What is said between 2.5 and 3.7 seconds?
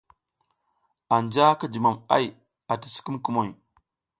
ati sukumuŋ kumoy.